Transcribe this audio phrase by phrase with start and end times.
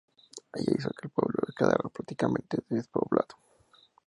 [0.53, 3.37] Ello hizo que el pueblo quedara prácticamente despoblado.